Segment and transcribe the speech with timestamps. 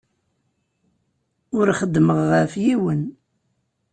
[1.57, 3.01] Ur xeddmeɣ ɣef yiwen.